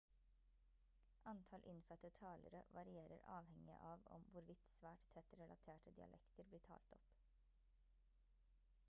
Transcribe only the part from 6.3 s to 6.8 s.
blir